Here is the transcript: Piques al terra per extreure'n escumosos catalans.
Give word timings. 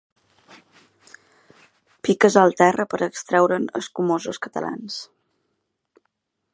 Piques 2.07 2.39
al 2.45 2.57
terra 2.63 2.87
per 2.95 3.01
extreure'n 3.09 3.69
escumosos 3.81 4.43
catalans. 4.47 4.99